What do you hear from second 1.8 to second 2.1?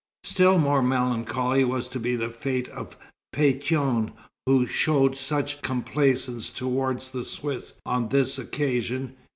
to